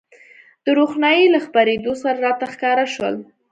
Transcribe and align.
د 0.65 0.67
روښنایۍ 0.79 1.25
له 1.33 1.39
خپرېدو 1.45 1.93
سره 2.03 2.17
راته 2.25 2.45
ښکاره 2.53 2.85
شول. 2.93 3.15